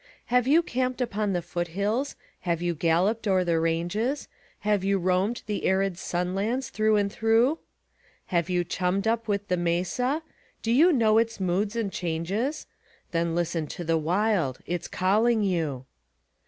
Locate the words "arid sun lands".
5.67-6.69